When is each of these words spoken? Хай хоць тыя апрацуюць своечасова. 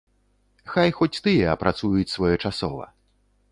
Хай 0.73 0.93
хоць 0.99 1.21
тыя 1.27 1.53
апрацуюць 1.55 2.09
своечасова. 2.15 2.85